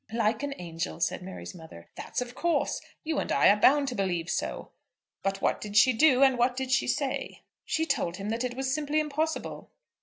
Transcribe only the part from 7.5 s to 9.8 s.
"She told him that it was simply impossible."